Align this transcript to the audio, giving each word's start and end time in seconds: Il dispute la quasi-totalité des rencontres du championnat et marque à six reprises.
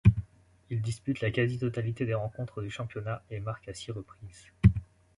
Il 0.71 0.81
dispute 0.81 1.21
la 1.21 1.29
quasi-totalité 1.29 2.07
des 2.07 2.15
rencontres 2.15 2.63
du 2.63 2.71
championnat 2.71 3.21
et 3.29 3.39
marque 3.39 3.67
à 3.67 3.73
six 3.75 3.91
reprises. 3.91 4.47